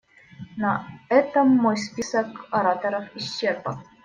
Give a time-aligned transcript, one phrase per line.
[0.57, 3.83] На этом мой список ораторов исчерпан.